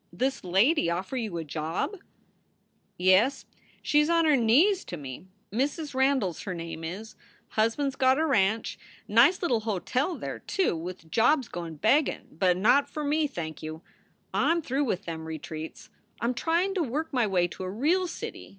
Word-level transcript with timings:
"This 0.11 0.43
lady 0.43 0.89
offer 0.89 1.15
you 1.15 1.37
a 1.37 1.43
job?" 1.43 1.91
SOULS 1.91 1.93
FOR 1.93 3.05
SALE 3.05 3.07
117" 3.07 3.07
Yes. 3.11 3.45
She 3.83 4.01
s 4.01 4.09
on 4.09 4.25
her 4.25 4.35
knees 4.35 4.83
to 4.85 4.97
me. 4.97 5.27
Mrs. 5.53 5.93
Randies 5.93 6.43
her 6.45 6.55
name 6.55 6.83
is. 6.83 7.15
Husband 7.49 7.89
s 7.89 7.95
got 7.95 8.17
a 8.17 8.25
ranch. 8.25 8.79
Nice 9.07 9.43
little 9.43 9.59
hotel 9.59 10.15
there, 10.15 10.39
too, 10.39 10.75
with 10.75 11.11
jobs 11.11 11.47
goin 11.47 11.75
beggin; 11.75 12.29
but 12.31 12.57
not 12.57 12.89
for 12.89 13.03
me, 13.03 13.27
thank 13.27 13.61
you. 13.61 13.83
I 14.33 14.49
m 14.51 14.63
through 14.63 14.85
with 14.85 15.05
them 15.05 15.25
retreats. 15.25 15.91
I 16.19 16.25
m 16.25 16.33
tryin 16.33 16.73
to 16.73 16.81
work 16.81 17.13
my 17.13 17.27
way 17.27 17.47
to 17.49 17.63
a 17.63 17.69
real 17.69 18.07
city. 18.07 18.49